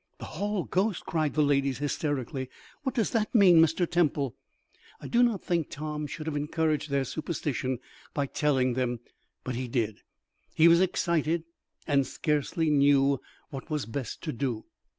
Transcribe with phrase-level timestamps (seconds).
[0.17, 2.49] "The hall ghost!" cried the ladies, hysterically.
[2.81, 3.87] "What does that mean, Mr.
[3.87, 4.35] Temple?"
[4.99, 7.77] I do not think Tom should have encouraged their superstition
[8.11, 9.01] by telling them,
[9.43, 9.99] but he did.
[10.55, 11.43] He was excited,
[11.85, 14.65] and scarcely knew what was best to do.